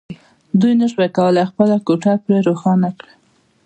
[0.59, 3.13] دوی نشوای کولای خپله کوټه پرې روښانه کړي